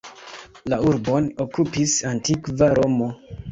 La 0.73 0.79
urbon 0.91 1.27
okupis 1.45 1.95
antikva 2.15 2.73
Romo. 2.83 3.15